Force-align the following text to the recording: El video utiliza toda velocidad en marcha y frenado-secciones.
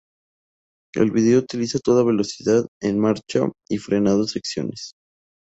El 0.95 1.11
video 1.11 1.37
utiliza 1.37 1.77
toda 1.77 2.03
velocidad 2.03 2.65
en 2.81 2.97
marcha 2.97 3.45
y 3.69 3.77
frenado-secciones. 3.77 4.95